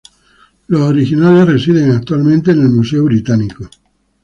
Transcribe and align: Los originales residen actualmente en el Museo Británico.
Los 0.65 0.81
originales 0.81 1.45
residen 1.45 1.91
actualmente 1.91 2.49
en 2.49 2.61
el 2.61 2.69
Museo 2.69 3.03
Británico. 3.03 3.69